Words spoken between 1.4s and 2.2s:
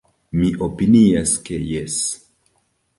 ke jes.